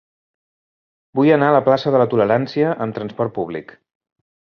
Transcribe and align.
Vull 1.19 1.29
anar 1.35 1.49
a 1.53 1.55
la 1.55 1.61
plaça 1.67 1.93
de 1.97 2.01
la 2.03 2.07
Tolerància 2.13 2.71
amb 2.87 2.97
trasport 2.99 3.35
públic. 3.37 3.75